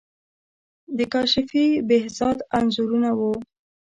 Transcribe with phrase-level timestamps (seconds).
[0.97, 3.33] د کاشفی، بهزاد انځورونه وو.